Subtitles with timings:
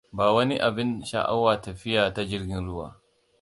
[0.17, 2.87] Ba wani abin sha'awa tafiya ta jirgin ruwa.